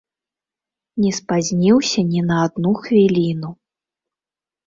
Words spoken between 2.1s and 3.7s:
ні на адну хвіліну.